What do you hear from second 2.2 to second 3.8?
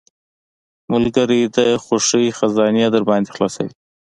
خزانې درباندې خلاصوي.